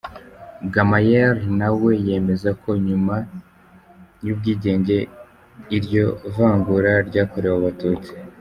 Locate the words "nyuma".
2.87-3.15